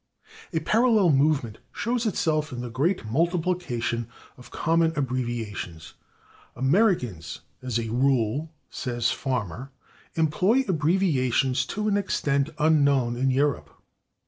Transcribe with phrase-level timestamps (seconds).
[0.51, 5.93] A parallel movement shows itself in the great multiplication of common abbreviations.
[6.55, 9.69] "Americans, as a rule," says Farmer,
[10.15, 13.69] "employ abbreviations to an extent unknown in Europe....